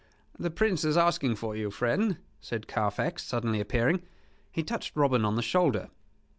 [0.39, 4.01] "The Prince is asking for you, friend," said Carfax, suddenly appearing.
[4.51, 5.91] He touched Robin on the shoulder.